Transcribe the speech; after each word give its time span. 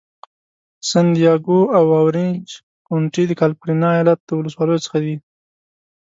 سن 0.89 1.05
دیاګو 1.15 1.59
او 1.77 1.85
اورینج 1.99 2.47
کونټي 2.87 3.23
د 3.27 3.31
کالفرنیا 3.39 3.89
ایالت 3.93 4.19
له 4.27 4.33
ولسوالیو 4.35 4.83
څخه 4.85 4.97
دي. 5.05 5.15